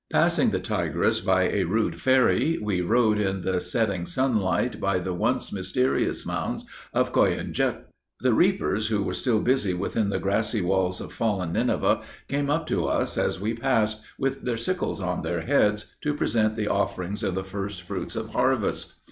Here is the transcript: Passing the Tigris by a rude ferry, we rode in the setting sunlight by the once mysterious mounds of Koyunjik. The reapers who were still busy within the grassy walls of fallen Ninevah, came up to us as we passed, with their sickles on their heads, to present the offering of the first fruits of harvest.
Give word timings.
Passing 0.11 0.49
the 0.49 0.59
Tigris 0.59 1.19
by 1.19 1.43
a 1.51 1.63
rude 1.65 2.01
ferry, 2.01 2.57
we 2.59 2.81
rode 2.81 3.19
in 3.19 3.43
the 3.43 3.59
setting 3.59 4.07
sunlight 4.07 4.79
by 4.79 4.97
the 4.97 5.13
once 5.13 5.53
mysterious 5.53 6.25
mounds 6.25 6.65
of 6.91 7.11
Koyunjik. 7.13 7.83
The 8.19 8.33
reapers 8.33 8.87
who 8.87 9.03
were 9.03 9.13
still 9.13 9.39
busy 9.41 9.75
within 9.75 10.09
the 10.09 10.17
grassy 10.17 10.59
walls 10.59 11.01
of 11.01 11.13
fallen 11.13 11.53
Ninevah, 11.53 12.01
came 12.27 12.49
up 12.49 12.65
to 12.65 12.85
us 12.87 13.15
as 13.15 13.39
we 13.39 13.53
passed, 13.53 14.01
with 14.17 14.41
their 14.43 14.57
sickles 14.57 15.01
on 15.01 15.21
their 15.21 15.41
heads, 15.41 15.95
to 16.01 16.15
present 16.15 16.55
the 16.55 16.67
offering 16.67 17.13
of 17.23 17.35
the 17.35 17.43
first 17.43 17.83
fruits 17.83 18.15
of 18.15 18.29
harvest. 18.29 18.95